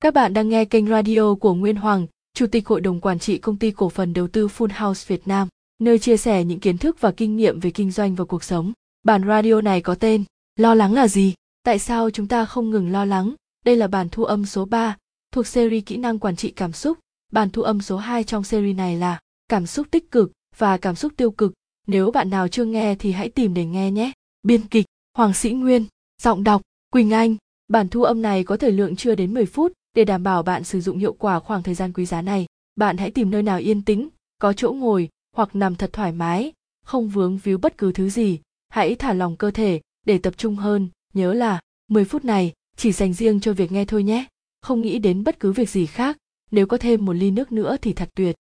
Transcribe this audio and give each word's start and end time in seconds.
Các 0.00 0.14
bạn 0.14 0.34
đang 0.34 0.48
nghe 0.48 0.64
kênh 0.64 0.86
radio 0.86 1.34
của 1.34 1.54
Nguyên 1.54 1.76
Hoàng, 1.76 2.06
Chủ 2.34 2.46
tịch 2.46 2.68
Hội 2.68 2.80
đồng 2.80 3.00
Quản 3.00 3.18
trị 3.18 3.38
Công 3.38 3.56
ty 3.56 3.70
Cổ 3.70 3.88
phần 3.88 4.12
Đầu 4.12 4.28
tư 4.28 4.46
Full 4.46 4.86
House 4.86 5.04
Việt 5.08 5.28
Nam, 5.28 5.48
nơi 5.80 5.98
chia 5.98 6.16
sẻ 6.16 6.44
những 6.44 6.60
kiến 6.60 6.78
thức 6.78 7.00
và 7.00 7.10
kinh 7.10 7.36
nghiệm 7.36 7.60
về 7.60 7.70
kinh 7.70 7.90
doanh 7.90 8.14
và 8.14 8.24
cuộc 8.24 8.44
sống. 8.44 8.72
Bản 9.02 9.28
radio 9.28 9.60
này 9.60 9.80
có 9.80 9.94
tên 9.94 10.24
Lo 10.56 10.74
lắng 10.74 10.94
là 10.94 11.08
gì? 11.08 11.34
Tại 11.62 11.78
sao 11.78 12.10
chúng 12.10 12.28
ta 12.28 12.44
không 12.44 12.70
ngừng 12.70 12.92
lo 12.92 13.04
lắng? 13.04 13.34
Đây 13.64 13.76
là 13.76 13.86
bản 13.86 14.08
thu 14.08 14.24
âm 14.24 14.46
số 14.46 14.64
3, 14.64 14.96
thuộc 15.32 15.46
series 15.46 15.84
Kỹ 15.86 15.96
năng 15.96 16.18
quản 16.18 16.36
trị 16.36 16.50
cảm 16.50 16.72
xúc. 16.72 16.98
Bản 17.32 17.50
thu 17.50 17.62
âm 17.62 17.80
số 17.80 17.96
2 17.96 18.24
trong 18.24 18.44
series 18.44 18.76
này 18.76 18.96
là 18.96 19.20
Cảm 19.48 19.66
xúc 19.66 19.86
tích 19.90 20.10
cực 20.10 20.32
và 20.58 20.76
cảm 20.76 20.94
xúc 20.94 21.12
tiêu 21.16 21.30
cực. 21.30 21.52
Nếu 21.86 22.10
bạn 22.10 22.30
nào 22.30 22.48
chưa 22.48 22.64
nghe 22.64 22.94
thì 22.94 23.12
hãy 23.12 23.28
tìm 23.28 23.54
để 23.54 23.64
nghe 23.64 23.90
nhé. 23.90 24.12
Biên 24.42 24.60
kịch 24.68 24.86
Hoàng 25.16 25.34
Sĩ 25.34 25.50
Nguyên, 25.50 25.84
giọng 26.22 26.44
đọc 26.44 26.62
Quỳnh 26.92 27.10
Anh. 27.10 27.36
Bản 27.68 27.88
thu 27.88 28.02
âm 28.02 28.22
này 28.22 28.44
có 28.44 28.56
thời 28.56 28.72
lượng 28.72 28.96
chưa 28.96 29.14
đến 29.14 29.34
10 29.34 29.46
phút, 29.46 29.72
để 29.98 30.04
đảm 30.04 30.22
bảo 30.22 30.42
bạn 30.42 30.64
sử 30.64 30.80
dụng 30.80 30.98
hiệu 30.98 31.12
quả 31.12 31.40
khoảng 31.40 31.62
thời 31.62 31.74
gian 31.74 31.92
quý 31.92 32.06
giá 32.06 32.22
này, 32.22 32.46
bạn 32.76 32.96
hãy 32.96 33.10
tìm 33.10 33.30
nơi 33.30 33.42
nào 33.42 33.58
yên 33.58 33.82
tĩnh, 33.82 34.08
có 34.38 34.52
chỗ 34.52 34.72
ngồi 34.72 35.08
hoặc 35.36 35.56
nằm 35.56 35.74
thật 35.74 35.90
thoải 35.92 36.12
mái, 36.12 36.52
không 36.84 37.08
vướng 37.08 37.38
víu 37.38 37.58
bất 37.58 37.78
cứ 37.78 37.92
thứ 37.92 38.08
gì. 38.08 38.40
Hãy 38.68 38.94
thả 38.94 39.12
lòng 39.12 39.36
cơ 39.36 39.50
thể 39.50 39.80
để 40.06 40.18
tập 40.18 40.34
trung 40.36 40.56
hơn, 40.56 40.88
nhớ 41.14 41.34
là 41.34 41.60
10 41.88 42.04
phút 42.04 42.24
này 42.24 42.52
chỉ 42.76 42.92
dành 42.92 43.12
riêng 43.12 43.40
cho 43.40 43.52
việc 43.52 43.72
nghe 43.72 43.84
thôi 43.84 44.02
nhé. 44.02 44.24
Không 44.62 44.80
nghĩ 44.80 44.98
đến 44.98 45.24
bất 45.24 45.40
cứ 45.40 45.52
việc 45.52 45.70
gì 45.70 45.86
khác, 45.86 46.16
nếu 46.50 46.66
có 46.66 46.76
thêm 46.76 47.04
một 47.04 47.12
ly 47.12 47.30
nước 47.30 47.52
nữa 47.52 47.76
thì 47.82 47.92
thật 47.92 48.08
tuyệt. 48.14 48.36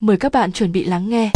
Mời 0.00 0.16
các 0.16 0.32
bạn 0.32 0.52
chuẩn 0.52 0.72
bị 0.72 0.84
lắng 0.84 1.08
nghe. 1.08 1.30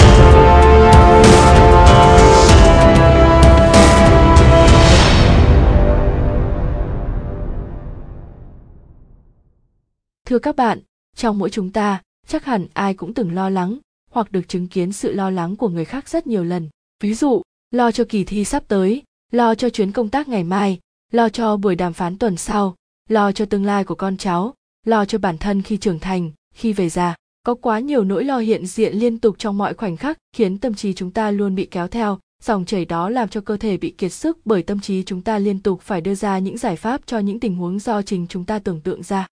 Thưa 10.29 10.39
các 10.39 10.57
bạn, 10.57 10.79
trong 11.17 11.39
mỗi 11.39 11.51
chúng 11.51 11.71
ta, 11.71 12.03
chắc 12.27 12.45
hẳn 12.45 12.67
ai 12.73 12.95
cũng 12.95 13.15
từng 13.15 13.35
lo 13.35 13.51
lắng 13.51 13.79
hoặc 14.11 14.33
được 14.33 14.49
chứng 14.49 14.67
kiến 14.67 14.93
sự 14.93 15.13
lo 15.13 15.31
lắng 15.31 15.57
của 15.57 15.69
người 15.69 15.85
khác 15.85 16.09
rất 16.09 16.27
nhiều 16.27 16.45
lần. 16.45 16.69
Ví 17.03 17.15
dụ, 17.15 17.43
lo 17.71 17.91
cho 17.91 18.05
kỳ 18.09 18.25
thi 18.25 18.45
sắp 18.45 18.65
tới, 18.69 19.03
lo 19.33 19.55
cho 19.55 19.71
chuyến 19.71 19.93
công 19.93 20.09
tác 20.09 20.29
ngày 20.29 20.45
mai, 20.45 20.79
lo 21.13 21.29
cho 21.29 21.57
buổi 21.57 21.75
đàm 21.75 21.93
phán 21.93 22.19
tuần 22.19 22.37
sau, 22.37 22.77
lo 23.09 23.33
cho 23.33 23.45
tương 23.45 23.65
lai 23.65 23.85
của 23.85 23.95
con 23.95 24.17
cháu, 24.17 24.55
lo 24.87 25.05
cho 25.05 25.19
bản 25.19 25.39
thân 25.39 25.63
khi 25.63 25.77
trưởng 25.77 25.99
thành, 25.99 26.31
khi 26.55 26.73
về 26.73 26.89
già. 26.89 27.15
Có 27.43 27.55
quá 27.55 27.79
nhiều 27.79 28.05
nỗi 28.05 28.25
lo 28.25 28.39
hiện 28.39 28.67
diện 28.67 28.95
liên 28.95 29.19
tục 29.19 29.39
trong 29.39 29.59
mọi 29.59 29.75
khoảnh 29.75 29.97
khắc 29.97 30.19
khiến 30.33 30.59
tâm 30.59 30.75
trí 30.75 30.95
chúng 30.95 31.11
ta 31.11 31.31
luôn 31.31 31.55
bị 31.55 31.67
kéo 31.71 31.89
theo, 31.89 32.19
dòng 32.43 32.65
chảy 32.65 32.85
đó 32.85 33.11
làm 33.11 33.29
cho 33.29 33.41
cơ 33.41 33.57
thể 33.57 33.77
bị 33.77 33.91
kiệt 33.91 34.13
sức 34.13 34.39
bởi 34.45 34.63
tâm 34.63 34.81
trí 34.81 35.03
chúng 35.03 35.23
ta 35.23 35.39
liên 35.39 35.61
tục 35.61 35.81
phải 35.83 36.01
đưa 36.01 36.15
ra 36.15 36.39
những 36.39 36.59
giải 36.59 36.77
pháp 36.77 37.01
cho 37.07 37.19
những 37.19 37.41
tình 37.41 37.57
huống 37.57 37.79
do 37.79 38.03
chính 38.03 38.27
chúng 38.27 38.45
ta 38.45 38.59
tưởng 38.59 38.81
tượng 38.81 39.03
ra 39.03 39.27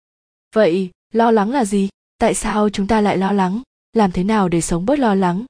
vậy, 0.55 0.89
lo 1.13 1.31
lắng 1.31 1.51
là 1.51 1.65
gì? 1.65 1.89
Tại 2.17 2.33
sao 2.33 2.69
chúng 2.69 2.87
ta 2.87 3.01
lại 3.01 3.17
lo 3.17 3.31
lắng? 3.31 3.61
Làm 3.93 4.11
thế 4.11 4.23
nào 4.23 4.49
để 4.49 4.61
sống 4.61 4.85
bớt 4.85 4.99
lo 4.99 5.15
lắng? 5.15 5.45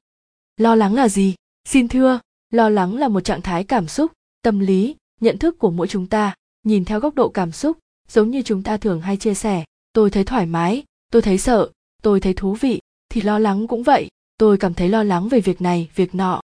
Lo 0.56 0.74
lắng 0.74 0.94
là 0.94 1.08
gì? 1.08 1.34
Xin 1.68 1.88
thưa, 1.88 2.20
lo 2.50 2.68
lắng 2.68 2.96
là 2.96 3.08
một 3.08 3.20
trạng 3.20 3.42
thái 3.42 3.64
cảm 3.64 3.88
xúc, 3.88 4.12
tâm 4.42 4.58
lý, 4.58 4.96
nhận 5.20 5.38
thức 5.38 5.58
của 5.58 5.70
mỗi 5.70 5.88
chúng 5.88 6.06
ta. 6.06 6.34
Nhìn 6.62 6.84
theo 6.84 7.00
góc 7.00 7.14
độ 7.14 7.28
cảm 7.28 7.52
xúc, 7.52 7.78
giống 8.08 8.30
như 8.30 8.42
chúng 8.42 8.62
ta 8.62 8.76
thường 8.76 9.00
hay 9.00 9.16
chia 9.16 9.34
sẻ, 9.34 9.64
tôi 9.92 10.10
thấy 10.10 10.24
thoải 10.24 10.46
mái, 10.46 10.84
tôi 11.12 11.22
thấy 11.22 11.38
sợ, 11.38 11.70
tôi 12.02 12.20
thấy 12.20 12.34
thú 12.34 12.54
vị, 12.54 12.80
thì 13.08 13.20
lo 13.20 13.38
lắng 13.38 13.66
cũng 13.66 13.82
vậy. 13.82 14.08
Tôi 14.38 14.58
cảm 14.58 14.74
thấy 14.74 14.88
lo 14.88 15.02
lắng 15.02 15.28
về 15.28 15.40
việc 15.40 15.60
này, 15.60 15.88
việc 15.94 16.14
nọ. 16.14 16.40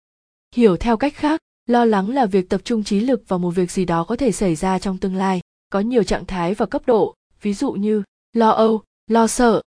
Hiểu 0.56 0.76
theo 0.76 0.96
cách 0.96 1.14
khác, 1.14 1.40
lo 1.66 1.84
lắng 1.84 2.10
là 2.10 2.26
việc 2.26 2.48
tập 2.48 2.60
trung 2.64 2.84
trí 2.84 3.00
lực 3.00 3.28
vào 3.28 3.38
một 3.38 3.50
việc 3.50 3.70
gì 3.70 3.84
đó 3.84 4.04
có 4.04 4.16
thể 4.16 4.32
xảy 4.32 4.54
ra 4.56 4.78
trong 4.78 4.98
tương 4.98 5.16
lai, 5.16 5.40
có 5.70 5.80
nhiều 5.80 6.02
trạng 6.02 6.26
thái 6.26 6.54
và 6.54 6.66
cấp 6.66 6.82
độ. 6.86 7.14
Ví 7.42 7.54
dụ 7.54 7.72
như 7.72 8.02
lo 8.38 8.50
âu, 8.50 8.82
lo 9.06 9.26
sợ. 9.26 9.62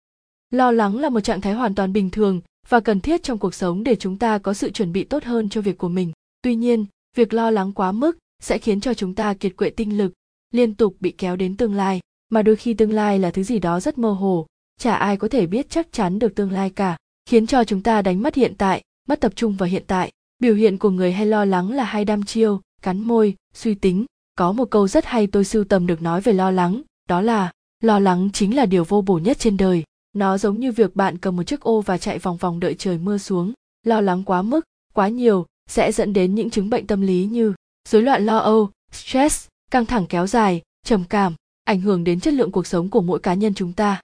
Lo 0.50 0.70
lắng 0.70 0.98
là 0.98 1.08
một 1.08 1.20
trạng 1.20 1.40
thái 1.40 1.52
hoàn 1.52 1.74
toàn 1.74 1.92
bình 1.92 2.10
thường 2.10 2.40
và 2.68 2.80
cần 2.80 3.00
thiết 3.00 3.22
trong 3.22 3.38
cuộc 3.38 3.54
sống 3.54 3.84
để 3.84 3.96
chúng 3.96 4.18
ta 4.18 4.38
có 4.38 4.54
sự 4.54 4.70
chuẩn 4.70 4.92
bị 4.92 5.04
tốt 5.04 5.24
hơn 5.24 5.48
cho 5.48 5.60
việc 5.60 5.78
của 5.78 5.88
mình. 5.88 6.12
Tuy 6.42 6.54
nhiên, 6.54 6.86
việc 7.16 7.32
lo 7.32 7.50
lắng 7.50 7.72
quá 7.72 7.92
mức 7.92 8.18
sẽ 8.42 8.58
khiến 8.58 8.80
cho 8.80 8.94
chúng 8.94 9.14
ta 9.14 9.34
kiệt 9.34 9.56
quệ 9.56 9.70
tinh 9.70 9.98
lực, 9.98 10.12
liên 10.50 10.74
tục 10.74 10.96
bị 11.00 11.10
kéo 11.10 11.36
đến 11.36 11.56
tương 11.56 11.74
lai. 11.74 12.00
Mà 12.28 12.42
đôi 12.42 12.56
khi 12.56 12.74
tương 12.74 12.92
lai 12.92 13.18
là 13.18 13.30
thứ 13.30 13.42
gì 13.42 13.58
đó 13.58 13.80
rất 13.80 13.98
mơ 13.98 14.12
hồ, 14.12 14.46
chả 14.80 14.94
ai 14.94 15.16
có 15.16 15.28
thể 15.28 15.46
biết 15.46 15.70
chắc 15.70 15.92
chắn 15.92 16.18
được 16.18 16.34
tương 16.34 16.52
lai 16.52 16.70
cả, 16.70 16.96
khiến 17.26 17.46
cho 17.46 17.64
chúng 17.64 17.82
ta 17.82 18.02
đánh 18.02 18.22
mất 18.22 18.34
hiện 18.34 18.54
tại, 18.58 18.82
mất 19.08 19.20
tập 19.20 19.32
trung 19.36 19.56
vào 19.56 19.68
hiện 19.68 19.84
tại. 19.86 20.12
Biểu 20.38 20.54
hiện 20.54 20.78
của 20.78 20.90
người 20.90 21.12
hay 21.12 21.26
lo 21.26 21.44
lắng 21.44 21.72
là 21.72 21.84
hay 21.84 22.04
đam 22.04 22.22
chiêu, 22.22 22.60
cắn 22.82 23.00
môi, 23.00 23.34
suy 23.54 23.74
tính. 23.74 24.04
Có 24.34 24.52
một 24.52 24.70
câu 24.70 24.88
rất 24.88 25.04
hay 25.04 25.26
tôi 25.26 25.44
sưu 25.44 25.64
tầm 25.64 25.86
được 25.86 26.02
nói 26.02 26.20
về 26.20 26.32
lo 26.32 26.50
lắng, 26.50 26.82
đó 27.08 27.20
là 27.20 27.50
lo 27.80 27.98
lắng 27.98 28.30
chính 28.32 28.56
là 28.56 28.66
điều 28.66 28.84
vô 28.84 29.02
bổ 29.02 29.18
nhất 29.18 29.38
trên 29.38 29.56
đời. 29.56 29.84
Nó 30.12 30.38
giống 30.38 30.60
như 30.60 30.72
việc 30.72 30.96
bạn 30.96 31.18
cầm 31.18 31.36
một 31.36 31.42
chiếc 31.42 31.60
ô 31.60 31.80
và 31.80 31.98
chạy 31.98 32.18
vòng 32.18 32.36
vòng 32.36 32.60
đợi 32.60 32.74
trời 32.74 32.98
mưa 32.98 33.18
xuống. 33.18 33.52
Lo 33.82 34.00
lắng 34.00 34.22
quá 34.24 34.42
mức, 34.42 34.64
quá 34.94 35.08
nhiều 35.08 35.46
sẽ 35.70 35.92
dẫn 35.92 36.12
đến 36.12 36.34
những 36.34 36.50
chứng 36.50 36.70
bệnh 36.70 36.86
tâm 36.86 37.00
lý 37.00 37.24
như 37.24 37.54
rối 37.88 38.02
loạn 38.02 38.26
lo 38.26 38.38
âu, 38.38 38.70
stress, 38.92 39.48
căng 39.70 39.86
thẳng 39.86 40.06
kéo 40.06 40.26
dài, 40.26 40.62
trầm 40.86 41.04
cảm, 41.08 41.34
ảnh 41.64 41.80
hưởng 41.80 42.04
đến 42.04 42.20
chất 42.20 42.34
lượng 42.34 42.52
cuộc 42.52 42.66
sống 42.66 42.88
của 42.88 43.00
mỗi 43.00 43.18
cá 43.18 43.34
nhân 43.34 43.54
chúng 43.54 43.72
ta. 43.72 44.00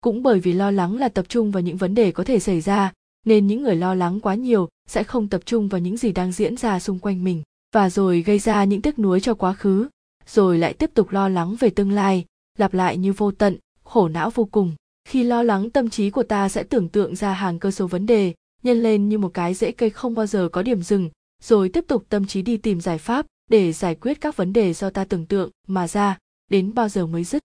Cũng 0.00 0.22
bởi 0.22 0.40
vì 0.40 0.52
lo 0.52 0.70
lắng 0.70 0.96
là 0.96 1.08
tập 1.08 1.24
trung 1.28 1.50
vào 1.50 1.62
những 1.62 1.76
vấn 1.76 1.94
đề 1.94 2.12
có 2.12 2.24
thể 2.24 2.38
xảy 2.38 2.60
ra, 2.60 2.92
nên 3.26 3.46
những 3.46 3.62
người 3.62 3.76
lo 3.76 3.94
lắng 3.94 4.20
quá 4.20 4.34
nhiều 4.34 4.68
sẽ 4.88 5.04
không 5.04 5.28
tập 5.28 5.40
trung 5.44 5.68
vào 5.68 5.80
những 5.80 5.96
gì 5.96 6.12
đang 6.12 6.32
diễn 6.32 6.56
ra 6.56 6.80
xung 6.80 6.98
quanh 6.98 7.24
mình, 7.24 7.42
và 7.74 7.90
rồi 7.90 8.22
gây 8.22 8.38
ra 8.38 8.64
những 8.64 8.82
tiếc 8.82 8.98
nuối 8.98 9.20
cho 9.20 9.34
quá 9.34 9.52
khứ, 9.52 9.88
rồi 10.26 10.58
lại 10.58 10.72
tiếp 10.72 10.90
tục 10.94 11.10
lo 11.10 11.28
lắng 11.28 11.56
về 11.60 11.70
tương 11.70 11.90
lai 11.90 12.24
lặp 12.58 12.74
lại 12.74 12.96
như 12.96 13.12
vô 13.12 13.30
tận, 13.30 13.56
khổ 13.84 14.08
não 14.08 14.30
vô 14.30 14.44
cùng. 14.44 14.74
Khi 15.08 15.22
lo 15.22 15.42
lắng 15.42 15.70
tâm 15.70 15.90
trí 15.90 16.10
của 16.10 16.22
ta 16.22 16.48
sẽ 16.48 16.62
tưởng 16.62 16.88
tượng 16.88 17.16
ra 17.16 17.32
hàng 17.32 17.58
cơ 17.58 17.70
số 17.70 17.86
vấn 17.86 18.06
đề, 18.06 18.34
nhân 18.62 18.82
lên 18.82 19.08
như 19.08 19.18
một 19.18 19.30
cái 19.34 19.54
rễ 19.54 19.72
cây 19.72 19.90
không 19.90 20.14
bao 20.14 20.26
giờ 20.26 20.48
có 20.52 20.62
điểm 20.62 20.82
dừng, 20.82 21.10
rồi 21.42 21.68
tiếp 21.68 21.84
tục 21.88 22.04
tâm 22.08 22.26
trí 22.26 22.42
đi 22.42 22.56
tìm 22.56 22.80
giải 22.80 22.98
pháp 22.98 23.26
để 23.50 23.72
giải 23.72 23.94
quyết 23.94 24.20
các 24.20 24.36
vấn 24.36 24.52
đề 24.52 24.72
do 24.72 24.90
ta 24.90 25.04
tưởng 25.04 25.26
tượng 25.26 25.50
mà 25.66 25.88
ra, 25.88 26.18
đến 26.50 26.74
bao 26.74 26.88
giờ 26.88 27.06
mới 27.06 27.24
dứt. 27.24 27.42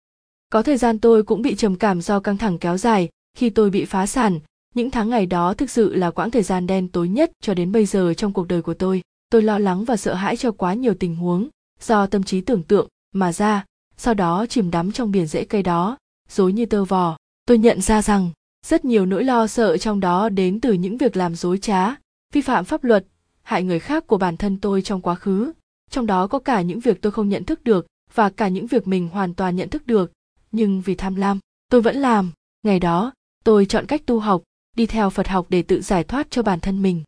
Có 0.51 0.63
thời 0.63 0.77
gian 0.77 0.99
tôi 0.99 1.23
cũng 1.23 1.43
bị 1.43 1.55
trầm 1.55 1.77
cảm 1.77 2.03
do 2.03 2.21
căng 2.21 2.39
thẳng 2.39 2.59
kéo 2.59 2.79
dài, 2.79 3.09
khi 3.37 3.51
tôi 3.51 3.71
bị 3.71 3.85
phá 3.85 4.07
sản, 4.07 4.41
những 4.75 4.91
tháng 4.91 5.11
ngày 5.11 5.27
đó 5.27 5.55
thực 5.55 5.71
sự 5.71 5.95
là 5.95 6.11
quãng 6.11 6.31
thời 6.31 6.43
gian 6.43 6.67
đen 6.67 6.89
tối 6.89 7.09
nhất 7.09 7.33
cho 7.41 7.55
đến 7.55 7.73
bây 7.73 7.87
giờ 7.87 8.15
trong 8.15 8.33
cuộc 8.33 8.49
đời 8.49 8.63
của 8.63 8.75
tôi. 8.75 9.03
Tôi 9.31 9.43
lo 9.43 9.59
lắng 9.59 9.85
và 9.85 9.97
sợ 9.97 10.15
hãi 10.15 10.37
cho 10.37 10.53
quá 10.53 10.75
nhiều 10.75 10.95
tình 10.95 11.17
huống 11.17 11.49
do 11.81 12.07
tâm 12.07 12.23
trí 12.23 12.41
tưởng 12.41 12.63
tượng 12.63 12.89
mà 13.15 13.33
ra 13.33 13.65
sau 13.97 14.15
đó 14.15 14.47
chìm 14.47 14.71
đắm 14.71 14.93
trong 14.93 15.11
biển 15.11 15.27
rễ 15.27 15.45
cây 15.45 15.63
đó, 15.63 15.99
dối 16.29 16.53
như 16.53 16.67
tơ 16.67 16.85
vò. 16.85 17.17
Tôi 17.47 17.59
nhận 17.59 17.81
ra 17.81 18.03
rằng, 18.03 18.31
rất 18.67 18.85
nhiều 18.85 19.07
nỗi 19.07 19.25
lo 19.25 19.47
sợ 19.47 19.77
trong 19.77 20.01
đó 20.01 20.29
đến 20.29 20.61
từ 20.61 20.73
những 20.73 20.97
việc 20.97 21.17
làm 21.17 21.35
dối 21.35 21.59
trá, 21.59 21.95
vi 22.33 22.41
phạm 22.41 22.65
pháp 22.65 22.85
luật, 22.85 23.07
hại 23.43 23.63
người 23.63 23.79
khác 23.79 24.07
của 24.07 24.19
bản 24.19 24.37
thân 24.37 24.61
tôi 24.61 24.83
trong 24.83 25.01
quá 25.01 25.15
khứ. 25.15 25.53
Trong 25.91 26.07
đó 26.07 26.27
có 26.27 26.39
cả 26.39 26.63
những 26.63 26.81
việc 26.81 27.03
tôi 27.03 27.13
không 27.13 27.29
nhận 27.29 27.45
thức 27.45 27.65
được 27.65 27.87
và 28.15 28.31
cả 28.31 28.49
những 28.49 28.67
việc 28.67 28.87
mình 28.87 29.09
hoàn 29.09 29.35
toàn 29.35 29.57
nhận 29.57 29.69
thức 29.69 29.87
được. 29.87 30.13
Nhưng 30.53 30.81
vì 30.81 30.95
tham 30.95 31.15
lam, 31.15 31.39
tôi 31.71 31.81
vẫn 31.81 31.97
làm. 31.97 32.33
Ngày 32.63 32.81
đó, 32.81 33.13
tôi 33.45 33.67
chọn 33.67 33.87
cách 33.87 34.07
tu 34.07 34.19
học, 34.19 34.43
đi 34.77 34.87
theo 34.87 35.11
phật 35.11 35.29
học 35.29 35.47
để 35.49 35.63
tự 35.63 35.81
giải 35.81 36.05
thoát 36.05 36.31
cho 36.31 36.43
bản 36.43 36.61
thân 36.61 36.83
mình. 36.83 37.03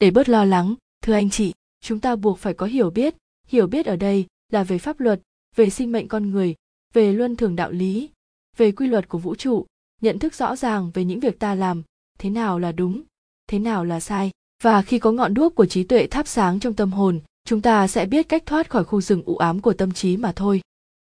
Để 0.00 0.10
bớt 0.10 0.28
lo 0.28 0.44
lắng, 0.44 0.74
thưa 1.02 1.12
anh 1.12 1.30
chị, 1.30 1.52
chúng 1.80 2.00
ta 2.00 2.16
buộc 2.16 2.38
phải 2.38 2.54
có 2.54 2.66
hiểu 2.66 2.90
biết. 2.90 3.14
Hiểu 3.46 3.66
biết 3.66 3.86
ở 3.86 3.96
đây 3.96 4.26
là 4.52 4.64
về 4.64 4.78
pháp 4.78 5.00
luật 5.00 5.20
về 5.58 5.70
sinh 5.70 5.92
mệnh 5.92 6.08
con 6.08 6.30
người, 6.30 6.54
về 6.94 7.12
luân 7.12 7.36
thường 7.36 7.56
đạo 7.56 7.70
lý, 7.70 8.10
về 8.56 8.72
quy 8.72 8.86
luật 8.86 9.08
của 9.08 9.18
vũ 9.18 9.34
trụ, 9.34 9.66
nhận 10.00 10.18
thức 10.18 10.34
rõ 10.34 10.56
ràng 10.56 10.90
về 10.94 11.04
những 11.04 11.20
việc 11.20 11.38
ta 11.38 11.54
làm, 11.54 11.82
thế 12.18 12.30
nào 12.30 12.58
là 12.58 12.72
đúng, 12.72 13.02
thế 13.48 13.58
nào 13.58 13.84
là 13.84 14.00
sai. 14.00 14.30
Và 14.62 14.82
khi 14.82 14.98
có 14.98 15.12
ngọn 15.12 15.34
đuốc 15.34 15.54
của 15.54 15.66
trí 15.66 15.84
tuệ 15.84 16.06
thắp 16.06 16.26
sáng 16.28 16.60
trong 16.60 16.74
tâm 16.74 16.92
hồn, 16.92 17.20
chúng 17.44 17.60
ta 17.60 17.88
sẽ 17.88 18.06
biết 18.06 18.28
cách 18.28 18.46
thoát 18.46 18.70
khỏi 18.70 18.84
khu 18.84 19.00
rừng 19.00 19.22
u 19.26 19.36
ám 19.36 19.60
của 19.60 19.72
tâm 19.72 19.92
trí 19.92 20.16
mà 20.16 20.32
thôi. 20.32 20.60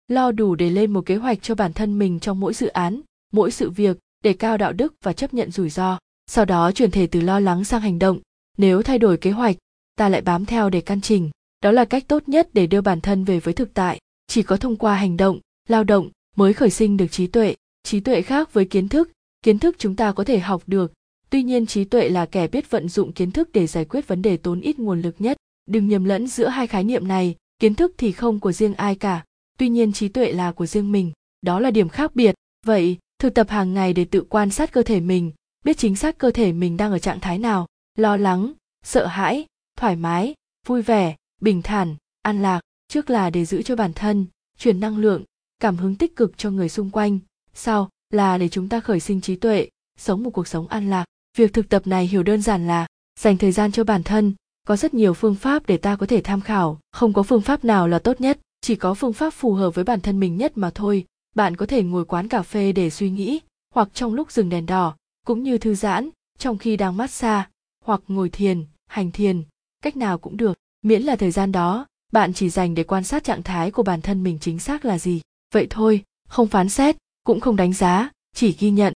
Lo 0.07 0.31
đủ 0.31 0.55
để 0.55 0.69
lên 0.69 0.91
một 0.91 1.05
kế 1.05 1.15
hoạch 1.15 1.37
cho 1.41 1.55
bản 1.55 1.73
thân 1.73 1.99
mình 1.99 2.19
trong 2.19 2.39
mỗi 2.39 2.53
dự 2.53 2.67
án, 2.67 3.01
mỗi 3.33 3.51
sự 3.51 3.69
việc, 3.69 3.97
để 4.23 4.33
cao 4.33 4.57
đạo 4.57 4.73
đức 4.73 4.93
và 5.03 5.13
chấp 5.13 5.33
nhận 5.33 5.51
rủi 5.51 5.69
ro. 5.69 5.99
Sau 6.27 6.45
đó 6.45 6.71
chuyển 6.71 6.91
thể 6.91 7.07
từ 7.07 7.21
lo 7.21 7.39
lắng 7.39 7.63
sang 7.63 7.81
hành 7.81 7.99
động. 7.99 8.19
Nếu 8.57 8.81
thay 8.81 8.99
đổi 8.99 9.17
kế 9.17 9.31
hoạch, 9.31 9.55
ta 9.95 10.09
lại 10.09 10.21
bám 10.21 10.45
theo 10.45 10.69
để 10.69 10.81
căn 10.81 11.01
chỉnh. 11.01 11.29
Đó 11.61 11.71
là 11.71 11.85
cách 11.85 12.03
tốt 12.07 12.29
nhất 12.29 12.49
để 12.53 12.67
đưa 12.67 12.81
bản 12.81 13.01
thân 13.01 13.23
về 13.23 13.39
với 13.39 13.53
thực 13.53 13.73
tại 13.73 13.99
chỉ 14.27 14.43
có 14.43 14.57
thông 14.57 14.75
qua 14.75 14.95
hành 14.95 15.17
động, 15.17 15.39
lao 15.69 15.83
động 15.83 16.09
mới 16.35 16.53
khởi 16.53 16.69
sinh 16.69 16.97
được 16.97 17.07
trí 17.07 17.27
tuệ. 17.27 17.55
Trí 17.83 17.99
tuệ 17.99 18.21
khác 18.21 18.53
với 18.53 18.65
kiến 18.65 18.89
thức 18.89 19.11
kiến 19.45 19.59
thức 19.59 19.75
chúng 19.79 19.95
ta 19.95 20.11
có 20.11 20.23
thể 20.23 20.39
học 20.39 20.63
được. 20.67 20.93
Tuy 21.29 21.43
nhiên 21.43 21.65
trí 21.65 21.83
tuệ 21.83 22.09
là 22.09 22.25
kẻ 22.25 22.47
biết 22.47 22.69
vận 22.69 22.89
dụng 22.89 23.11
kiến 23.11 23.31
thức 23.31 23.49
để 23.53 23.67
giải 23.67 23.85
quyết 23.85 24.07
vấn 24.07 24.21
đề 24.21 24.37
tốn 24.37 24.61
ít 24.61 24.79
nguồn 24.79 25.01
lực 25.01 25.15
nhất. 25.19 25.37
Đừng 25.65 25.87
nhầm 25.87 26.03
lẫn 26.03 26.27
giữa 26.27 26.47
hai 26.47 26.67
khái 26.67 26.83
niệm 26.83 27.07
này, 27.07 27.35
kiến 27.59 27.75
thức 27.75 27.93
thì 27.97 28.11
không 28.11 28.39
của 28.39 28.51
riêng 28.51 28.73
ai 28.73 28.95
cả. 28.95 29.23
Tuy 29.57 29.69
nhiên 29.69 29.93
trí 29.93 30.07
tuệ 30.07 30.31
là 30.31 30.51
của 30.51 30.65
riêng 30.65 30.91
mình, 30.91 31.11
đó 31.41 31.59
là 31.59 31.71
điểm 31.71 31.89
khác 31.89 32.15
biệt. 32.15 32.35
Vậy, 32.65 32.97
thực 33.19 33.33
tập 33.33 33.49
hàng 33.49 33.73
ngày 33.73 33.93
để 33.93 34.05
tự 34.05 34.25
quan 34.29 34.49
sát 34.49 34.71
cơ 34.71 34.83
thể 34.83 34.99
mình, 34.99 35.31
biết 35.65 35.77
chính 35.77 35.95
xác 35.95 36.17
cơ 36.17 36.31
thể 36.31 36.51
mình 36.51 36.77
đang 36.77 36.91
ở 36.91 36.99
trạng 36.99 37.19
thái 37.19 37.37
nào, 37.37 37.67
lo 37.97 38.17
lắng, 38.17 38.53
sợ 38.83 39.05
hãi, 39.05 39.45
thoải 39.77 39.95
mái, 39.95 40.33
vui 40.65 40.81
vẻ, 40.81 41.15
bình 41.41 41.61
thản, 41.61 41.95
an 42.21 42.41
lạc 42.41 42.61
trước 42.95 43.09
là 43.09 43.29
để 43.29 43.45
giữ 43.45 43.61
cho 43.61 43.75
bản 43.75 43.93
thân 43.93 44.25
truyền 44.57 44.79
năng 44.79 44.97
lượng, 44.97 45.23
cảm 45.59 45.77
hứng 45.77 45.95
tích 45.95 46.15
cực 46.15 46.37
cho 46.37 46.51
người 46.51 46.69
xung 46.69 46.89
quanh. 46.89 47.19
Sau 47.53 47.89
là 48.09 48.37
để 48.37 48.49
chúng 48.49 48.69
ta 48.69 48.79
khởi 48.79 48.99
sinh 48.99 49.21
trí 49.21 49.35
tuệ, 49.35 49.69
sống 49.97 50.23
một 50.23 50.29
cuộc 50.29 50.47
sống 50.47 50.67
an 50.67 50.89
lạc. 50.89 51.05
Việc 51.37 51.53
thực 51.53 51.69
tập 51.69 51.87
này 51.87 52.07
hiểu 52.07 52.23
đơn 52.23 52.41
giản 52.41 52.67
là 52.67 52.87
dành 53.19 53.37
thời 53.37 53.51
gian 53.51 53.71
cho 53.71 53.83
bản 53.83 54.03
thân. 54.03 54.33
Có 54.67 54.75
rất 54.75 54.93
nhiều 54.93 55.13
phương 55.13 55.35
pháp 55.35 55.67
để 55.67 55.77
ta 55.77 55.95
có 55.95 56.05
thể 56.05 56.21
tham 56.21 56.41
khảo. 56.41 56.79
Không 56.91 57.13
có 57.13 57.23
phương 57.23 57.41
pháp 57.41 57.65
nào 57.65 57.87
là 57.87 57.99
tốt 57.99 58.21
nhất. 58.21 58.39
Chỉ 58.61 58.75
có 58.75 58.93
phương 58.93 59.13
pháp 59.13 59.33
phù 59.33 59.53
hợp 59.53 59.75
với 59.75 59.83
bản 59.83 60.01
thân 60.01 60.19
mình 60.19 60.37
nhất 60.37 60.57
mà 60.57 60.69
thôi. 60.75 61.05
Bạn 61.35 61.55
có 61.55 61.65
thể 61.65 61.83
ngồi 61.83 62.05
quán 62.05 62.27
cà 62.27 62.41
phê 62.41 62.71
để 62.71 62.89
suy 62.89 63.09
nghĩ, 63.09 63.39
hoặc 63.73 63.89
trong 63.93 64.13
lúc 64.13 64.31
dừng 64.31 64.49
đèn 64.49 64.65
đỏ, 64.65 64.95
cũng 65.25 65.43
như 65.43 65.57
thư 65.57 65.75
giãn, 65.75 66.09
trong 66.37 66.57
khi 66.57 66.77
đang 66.77 66.97
massage, 66.97 67.47
hoặc 67.83 68.01
ngồi 68.07 68.29
thiền, 68.29 68.65
hành 68.87 69.11
thiền. 69.11 69.43
Cách 69.83 69.97
nào 69.97 70.17
cũng 70.17 70.37
được, 70.37 70.57
miễn 70.81 71.01
là 71.01 71.15
thời 71.15 71.31
gian 71.31 71.51
đó 71.51 71.85
bạn 72.11 72.33
chỉ 72.33 72.49
dành 72.49 72.75
để 72.75 72.83
quan 72.83 73.03
sát 73.03 73.23
trạng 73.23 73.43
thái 73.43 73.71
của 73.71 73.83
bản 73.83 74.01
thân 74.01 74.23
mình 74.23 74.37
chính 74.41 74.59
xác 74.59 74.85
là 74.85 74.99
gì 74.99 75.21
vậy 75.53 75.67
thôi 75.69 76.03
không 76.27 76.47
phán 76.47 76.69
xét 76.69 76.95
cũng 77.23 77.39
không 77.39 77.55
đánh 77.55 77.73
giá 77.73 78.09
chỉ 78.35 78.55
ghi 78.59 78.71
nhận 78.71 78.93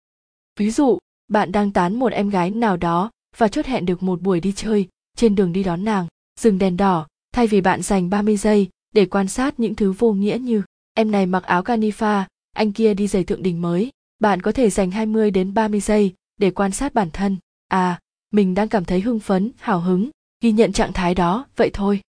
ví 0.59 0.71
dụ 0.71 0.97
bạn 1.27 1.51
đang 1.51 1.71
tán 1.71 1.99
một 1.99 2.11
em 2.11 2.29
gái 2.29 2.51
nào 2.51 2.77
đó 2.77 3.11
và 3.37 3.47
chốt 3.47 3.65
hẹn 3.65 3.85
được 3.85 4.03
một 4.03 4.21
buổi 4.21 4.39
đi 4.39 4.53
chơi 4.55 4.87
trên 5.17 5.35
đường 5.35 5.53
đi 5.53 5.63
đón 5.63 5.85
nàng 5.85 6.07
dừng 6.39 6.57
đèn 6.57 6.77
đỏ 6.77 7.07
thay 7.33 7.47
vì 7.47 7.61
bạn 7.61 7.81
dành 7.81 8.09
30 8.09 8.37
giây 8.37 8.69
để 8.91 9.05
quan 9.05 9.27
sát 9.27 9.59
những 9.59 9.75
thứ 9.75 9.91
vô 9.91 10.13
nghĩa 10.13 10.37
như 10.41 10.63
em 10.93 11.11
này 11.11 11.25
mặc 11.25 11.43
áo 11.43 11.63
canifa, 11.63 12.23
anh 12.53 12.71
kia 12.71 12.93
đi 12.93 13.07
giày 13.07 13.23
thượng 13.23 13.43
đỉnh 13.43 13.61
mới, 13.61 13.91
bạn 14.19 14.41
có 14.41 14.51
thể 14.51 14.69
dành 14.69 14.91
20 14.91 15.31
đến 15.31 15.53
30 15.53 15.79
giây 15.79 16.13
để 16.37 16.51
quan 16.51 16.71
sát 16.71 16.93
bản 16.93 17.09
thân. 17.11 17.37
À, 17.67 17.99
mình 18.31 18.53
đang 18.53 18.69
cảm 18.69 18.85
thấy 18.85 19.01
hưng 19.01 19.19
phấn, 19.19 19.51
hào 19.57 19.79
hứng, 19.79 20.09
ghi 20.41 20.51
nhận 20.51 20.71
trạng 20.71 20.93
thái 20.93 21.15
đó, 21.15 21.45
vậy 21.55 21.69
thôi. 21.73 22.01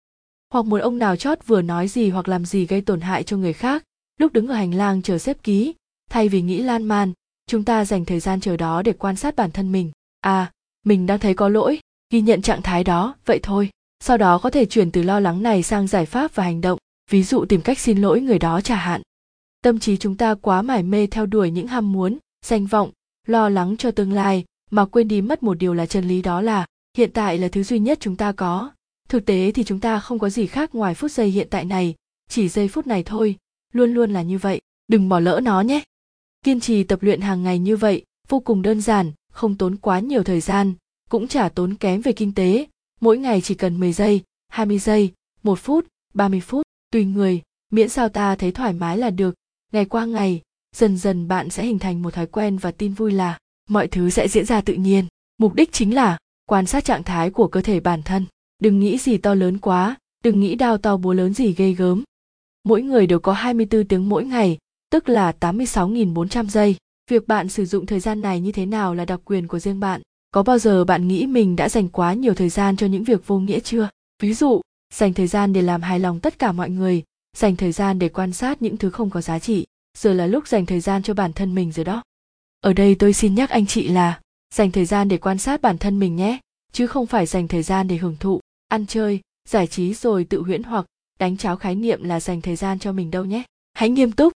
Hoặc 0.54 0.66
một 0.66 0.78
ông 0.78 0.98
nào 0.98 1.16
chót 1.16 1.48
vừa 1.48 1.62
nói 1.62 1.88
gì 1.88 2.10
hoặc 2.10 2.28
làm 2.28 2.46
gì 2.46 2.66
gây 2.66 2.82
tổn 2.82 3.02
hại 3.02 3.24
cho 3.24 3.38
người 3.38 3.54
khác, 3.54 3.84
lúc 4.18 4.34
đứng 4.34 4.48
ở 4.48 4.56
hành 4.56 4.74
lang 4.74 5.02
chờ 5.02 5.18
xếp 5.18 5.38
ký, 5.44 5.74
thay 6.10 6.30
vì 6.30 6.42
nghĩ 6.42 6.62
lan 6.62 6.84
man, 6.84 7.14
chúng 7.48 7.64
ta 7.64 7.86
dành 7.86 8.06
thời 8.06 8.20
gian 8.20 8.40
chờ 8.40 8.58
đó 8.58 8.82
để 8.82 8.94
quan 8.94 9.16
sát 9.16 9.36
bản 9.36 9.52
thân 9.52 9.72
mình. 9.72 9.92
À, 10.22 10.52
mình 10.86 11.06
đang 11.06 11.20
thấy 11.20 11.34
có 11.34 11.50
lỗi, 11.50 11.80
ghi 12.10 12.22
nhận 12.22 12.42
trạng 12.42 12.62
thái 12.62 12.84
đó, 12.84 13.16
vậy 13.26 13.40
thôi. 13.44 13.70
Sau 14.00 14.18
đó 14.18 14.38
có 14.38 14.50
thể 14.50 14.66
chuyển 14.66 14.92
từ 14.92 15.04
lo 15.04 15.20
lắng 15.20 15.44
này 15.44 15.64
sang 15.64 15.88
giải 15.88 16.06
pháp 16.06 16.36
và 16.36 16.44
hành 16.44 16.62
động, 16.62 16.80
ví 17.10 17.24
dụ 17.24 17.46
tìm 17.46 17.62
cách 17.62 17.80
xin 17.80 18.02
lỗi 18.02 18.22
người 18.22 18.40
đó 18.40 18.62
trả 18.62 18.76
hạn. 18.76 19.02
Tâm 19.62 19.80
trí 19.80 19.98
chúng 19.98 20.16
ta 20.16 20.36
quá 20.36 20.62
mải 20.62 20.84
mê 20.84 21.08
theo 21.08 21.26
đuổi 21.26 21.52
những 21.52 21.68
ham 21.68 21.92
muốn, 21.92 22.18
danh 22.46 22.66
vọng, 22.66 22.92
lo 23.28 23.50
lắng 23.50 23.78
cho 23.78 23.92
tương 23.92 24.12
lai 24.12 24.46
mà 24.72 24.86
quên 24.86 25.08
đi 25.08 25.22
mất 25.22 25.44
một 25.44 25.54
điều 25.54 25.74
là 25.74 25.86
chân 25.86 26.08
lý 26.08 26.22
đó 26.22 26.42
là 26.42 26.66
hiện 26.98 27.12
tại 27.14 27.38
là 27.38 27.48
thứ 27.48 27.64
duy 27.64 27.80
nhất 27.80 27.98
chúng 28.02 28.16
ta 28.16 28.32
có 28.32 28.72
thực 29.10 29.26
tế 29.26 29.52
thì 29.52 29.64
chúng 29.64 29.80
ta 29.80 30.00
không 30.00 30.20
có 30.20 30.30
gì 30.30 30.48
khác 30.48 30.76
ngoài 30.76 30.96
phút 30.96 31.12
giây 31.12 31.30
hiện 31.30 31.48
tại 31.50 31.66
này, 31.66 31.96
chỉ 32.30 32.50
giây 32.50 32.68
phút 32.68 32.88
này 32.88 33.04
thôi, 33.04 33.36
luôn 33.74 33.94
luôn 33.94 34.14
là 34.14 34.22
như 34.22 34.38
vậy, 34.38 34.62
đừng 34.88 35.10
bỏ 35.10 35.20
lỡ 35.20 35.40
nó 35.44 35.62
nhé. 35.62 35.84
Kiên 36.44 36.60
trì 36.60 36.84
tập 36.84 37.04
luyện 37.04 37.22
hàng 37.22 37.44
ngày 37.44 37.60
như 37.60 37.78
vậy, 37.78 38.04
vô 38.28 38.40
cùng 38.40 38.62
đơn 38.62 38.82
giản, 38.82 39.12
không 39.32 39.58
tốn 39.58 39.76
quá 39.76 40.00
nhiều 40.00 40.24
thời 40.24 40.42
gian, 40.42 40.74
cũng 41.10 41.28
chả 41.28 41.50
tốn 41.50 41.76
kém 41.76 42.02
về 42.02 42.12
kinh 42.12 42.34
tế. 42.34 42.68
Mỗi 43.02 43.18
ngày 43.18 43.42
chỉ 43.42 43.56
cần 43.56 43.80
10 43.80 43.94
giây 43.94 44.22
20 44.50 44.80
giây 44.80 45.14
1 45.44 45.60
phút 45.60 45.88
30 46.14 46.42
phút, 46.42 46.62
tùy 46.92 47.06
người, 47.06 47.42
miễn 47.72 47.90
sao 47.90 48.10
ta 48.10 48.36
thấy 48.36 48.52
thoải 48.52 48.74
mái 48.74 48.98
là 48.98 49.10
được. 49.10 49.36
Ngày 49.72 49.86
qua 49.86 50.06
ngày, 50.06 50.42
dần 50.76 50.98
dần 50.98 51.28
bạn 51.28 51.50
sẽ 51.50 51.66
hình 51.66 51.80
thành 51.80 52.02
một 52.02 52.14
thói 52.14 52.28
quen 52.28 52.58
và 52.58 52.72
tin 52.72 52.94
vui 52.94 53.12
là 53.12 53.38
mọi 53.70 53.88
thứ 53.88 54.10
sẽ 54.10 54.28
diễn 54.28 54.46
ra 54.46 54.62
tự 54.62 54.74
nhiên. 54.74 55.06
Mục 55.38 55.54
đích 55.54 55.72
chính 55.72 55.96
là 55.96 56.18
quan 56.46 56.66
sát 56.66 56.86
trạng 56.86 57.04
thái 57.04 57.30
của 57.30 57.48
cơ 57.48 57.62
thể 57.62 57.80
bản 57.80 58.04
thân 58.04 58.26
đừng 58.60 58.80
nghĩ 58.80 58.98
gì 58.98 59.18
to 59.18 59.34
lớn 59.34 59.58
quá, 59.58 59.96
đừng 60.24 60.40
nghĩ 60.40 60.56
đao 60.56 60.78
to 60.78 60.98
búa 60.98 61.14
lớn 61.14 61.34
gì 61.34 61.54
ghê 61.54 61.72
gớm. 61.72 62.04
Mỗi 62.64 62.82
người 62.82 63.08
đều 63.08 63.20
có 63.20 63.34
24 63.34 63.88
tiếng 63.88 64.10
mỗi 64.10 64.26
ngày, 64.26 64.58
tức 64.92 65.10
là 65.10 65.34
86.400 65.40 66.48
giây. 66.48 66.76
Việc 67.12 67.28
bạn 67.28 67.50
sử 67.50 67.66
dụng 67.66 67.86
thời 67.86 68.00
gian 68.00 68.22
này 68.22 68.40
như 68.40 68.52
thế 68.52 68.66
nào 68.66 68.96
là 68.96 69.06
đặc 69.06 69.20
quyền 69.26 69.48
của 69.48 69.60
riêng 69.60 69.80
bạn. 69.80 70.02
Có 70.32 70.44
bao 70.44 70.60
giờ 70.60 70.86
bạn 70.86 71.08
nghĩ 71.08 71.28
mình 71.28 71.56
đã 71.56 71.70
dành 71.70 71.90
quá 71.90 72.14
nhiều 72.14 72.34
thời 72.34 72.50
gian 72.50 72.78
cho 72.78 72.88
những 72.88 73.04
việc 73.04 73.28
vô 73.28 73.40
nghĩa 73.40 73.60
chưa? 73.60 73.90
Ví 74.22 74.34
dụ, 74.34 74.62
dành 74.94 75.14
thời 75.14 75.28
gian 75.28 75.54
để 75.54 75.62
làm 75.62 75.82
hài 75.82 76.00
lòng 76.00 76.20
tất 76.20 76.40
cả 76.40 76.52
mọi 76.52 76.70
người, 76.70 77.04
dành 77.38 77.56
thời 77.56 77.72
gian 77.72 78.00
để 78.00 78.10
quan 78.10 78.34
sát 78.34 78.62
những 78.62 78.78
thứ 78.78 78.90
không 78.90 79.10
có 79.10 79.22
giá 79.22 79.40
trị, 79.40 79.66
giờ 79.98 80.14
là 80.14 80.28
lúc 80.28 80.48
dành 80.48 80.66
thời 80.66 80.80
gian 80.80 81.04
cho 81.04 81.14
bản 81.14 81.34
thân 81.34 81.56
mình 81.56 81.72
rồi 81.72 81.86
đó. 81.86 82.04
Ở 82.62 82.74
đây 82.74 82.96
tôi 82.96 83.14
xin 83.14 83.36
nhắc 83.36 83.50
anh 83.50 83.66
chị 83.66 83.88
là, 83.88 84.20
dành 84.54 84.72
thời 84.72 84.86
gian 84.86 85.08
để 85.08 85.18
quan 85.18 85.38
sát 85.38 85.62
bản 85.62 85.78
thân 85.78 86.00
mình 86.00 86.16
nhé, 86.16 86.40
chứ 86.72 86.88
không 86.88 87.06
phải 87.06 87.26
dành 87.26 87.48
thời 87.48 87.64
gian 87.64 87.88
để 87.88 87.98
hưởng 87.98 88.16
thụ 88.20 88.40
ăn 88.70 88.86
chơi 88.86 89.22
giải 89.48 89.68
trí 89.68 89.94
rồi 89.94 90.24
tự 90.24 90.42
huyễn 90.42 90.64
hoặc 90.64 90.86
đánh 91.20 91.38
cháo 91.38 91.56
khái 91.56 91.76
niệm 91.76 92.04
là 92.04 92.20
dành 92.20 92.42
thời 92.42 92.56
gian 92.56 92.80
cho 92.80 92.92
mình 92.92 93.12
đâu 93.12 93.26
nhé. 93.26 93.44
Hãy 93.74 93.90
nghiêm 93.90 94.12
túc. 94.12 94.34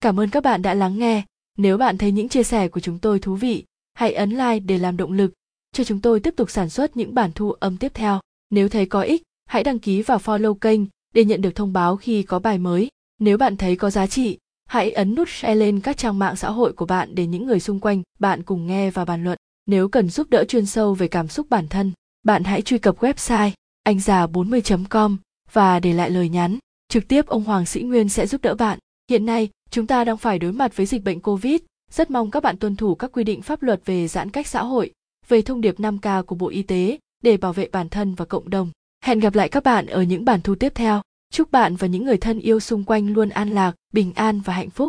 Cảm 0.00 0.20
ơn 0.20 0.30
các 0.30 0.42
bạn 0.42 0.62
đã 0.62 0.74
lắng 0.74 0.98
nghe. 0.98 1.24
Nếu 1.56 1.78
bạn 1.78 1.98
thấy 1.98 2.12
những 2.12 2.28
chia 2.28 2.42
sẻ 2.42 2.68
của 2.68 2.80
chúng 2.80 2.98
tôi 2.98 3.18
thú 3.18 3.34
vị 3.34 3.64
hãy 3.94 4.12
ấn 4.12 4.30
like 4.30 4.58
để 4.58 4.78
làm 4.78 4.96
động 4.96 5.12
lực 5.12 5.32
cho 5.72 5.84
chúng 5.84 6.00
tôi 6.00 6.20
tiếp 6.20 6.34
tục 6.36 6.50
sản 6.50 6.70
xuất 6.70 6.96
những 6.96 7.14
bản 7.14 7.30
thu 7.34 7.52
âm 7.52 7.76
tiếp 7.76 7.92
theo. 7.94 8.20
Nếu 8.50 8.68
thấy 8.68 8.86
có 8.86 9.02
ích 9.02 9.22
hãy 9.46 9.64
đăng 9.64 9.78
ký 9.78 10.02
và 10.02 10.16
follow 10.16 10.54
kênh 10.54 10.80
để 11.14 11.24
nhận 11.24 11.40
được 11.40 11.54
thông 11.54 11.72
báo 11.72 11.96
khi 11.96 12.22
có 12.22 12.38
bài 12.38 12.58
mới. 12.58 12.88
Nếu 13.18 13.38
bạn 13.38 13.56
thấy 13.56 13.76
có 13.76 13.90
giá 13.90 14.06
trị 14.06 14.38
hãy 14.66 14.90
ấn 14.90 15.14
nút 15.14 15.28
share 15.28 15.54
lên 15.54 15.80
các 15.80 15.96
trang 15.96 16.18
mạng 16.18 16.36
xã 16.36 16.50
hội 16.50 16.72
của 16.72 16.86
bạn 16.86 17.14
để 17.14 17.26
những 17.26 17.46
người 17.46 17.60
xung 17.60 17.80
quanh 17.80 18.02
bạn 18.18 18.42
cùng 18.42 18.66
nghe 18.66 18.90
và 18.90 19.04
bàn 19.04 19.24
luận. 19.24 19.38
Nếu 19.66 19.88
cần 19.88 20.08
giúp 20.08 20.30
đỡ 20.30 20.44
chuyên 20.44 20.66
sâu 20.66 20.94
về 20.94 21.08
cảm 21.08 21.28
xúc 21.28 21.46
bản 21.50 21.68
thân, 21.68 21.92
bạn 22.22 22.44
hãy 22.44 22.62
truy 22.62 22.78
cập 22.78 22.98
website 22.98 23.50
anh 23.88 24.00
già 24.00 24.26
40.com 24.26 25.16
và 25.52 25.80
để 25.80 25.92
lại 25.92 26.10
lời 26.10 26.28
nhắn. 26.28 26.58
Trực 26.88 27.08
tiếp 27.08 27.26
ông 27.26 27.44
Hoàng 27.44 27.66
Sĩ 27.66 27.82
Nguyên 27.82 28.08
sẽ 28.08 28.26
giúp 28.26 28.42
đỡ 28.42 28.54
bạn. 28.54 28.78
Hiện 29.10 29.26
nay, 29.26 29.48
chúng 29.70 29.86
ta 29.86 30.04
đang 30.04 30.16
phải 30.16 30.38
đối 30.38 30.52
mặt 30.52 30.76
với 30.76 30.86
dịch 30.86 31.04
bệnh 31.04 31.20
Covid. 31.20 31.60
Rất 31.90 32.10
mong 32.10 32.30
các 32.30 32.42
bạn 32.42 32.56
tuân 32.56 32.76
thủ 32.76 32.94
các 32.94 33.12
quy 33.12 33.24
định 33.24 33.42
pháp 33.42 33.62
luật 33.62 33.80
về 33.84 34.08
giãn 34.08 34.30
cách 34.30 34.46
xã 34.46 34.62
hội, 34.62 34.92
về 35.28 35.42
thông 35.42 35.60
điệp 35.60 35.80
5K 35.80 36.22
của 36.22 36.34
Bộ 36.34 36.48
Y 36.48 36.62
tế 36.62 36.98
để 37.22 37.36
bảo 37.36 37.52
vệ 37.52 37.68
bản 37.72 37.88
thân 37.88 38.14
và 38.14 38.24
cộng 38.24 38.50
đồng. 38.50 38.70
Hẹn 39.04 39.20
gặp 39.20 39.34
lại 39.34 39.48
các 39.48 39.62
bạn 39.62 39.86
ở 39.86 40.02
những 40.02 40.24
bản 40.24 40.40
thu 40.40 40.54
tiếp 40.54 40.72
theo. 40.74 41.02
Chúc 41.32 41.50
bạn 41.50 41.76
và 41.76 41.86
những 41.86 42.04
người 42.04 42.16
thân 42.16 42.38
yêu 42.38 42.60
xung 42.60 42.84
quanh 42.84 43.12
luôn 43.12 43.28
an 43.28 43.50
lạc, 43.50 43.74
bình 43.92 44.12
an 44.14 44.40
và 44.40 44.52
hạnh 44.52 44.70
phúc. 44.70 44.88